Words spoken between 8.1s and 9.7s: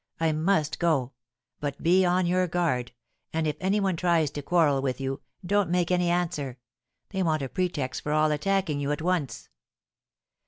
all attacking you at once.